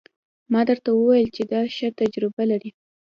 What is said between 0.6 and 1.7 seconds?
درته وويل چې دا